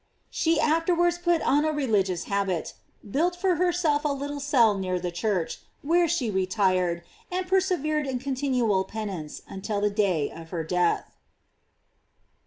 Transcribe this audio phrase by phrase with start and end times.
[0.31, 2.73] She after wards put on a religious habit,
[3.07, 8.17] built for herself a little cell near the church, where she retired, and persevered in
[8.17, 11.11] continual penance until the day of her death.